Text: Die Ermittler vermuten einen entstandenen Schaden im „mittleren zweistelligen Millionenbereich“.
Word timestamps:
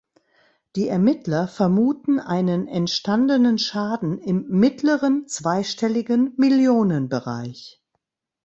Die 0.75 0.87
Ermittler 0.87 1.47
vermuten 1.47 2.17
einen 2.19 2.67
entstandenen 2.67 3.59
Schaden 3.59 4.17
im 4.17 4.47
„mittleren 4.47 5.27
zweistelligen 5.27 6.33
Millionenbereich“. 6.37 7.83